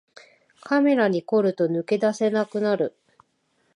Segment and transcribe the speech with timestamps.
[0.63, 2.97] カメラに凝ると抜け出せなくなる